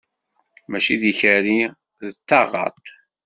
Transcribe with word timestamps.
Mačči 0.69 0.95
d 1.01 1.03
ikerri, 1.11 1.61
d 2.11 2.13
taɣaṭ! 2.27 2.83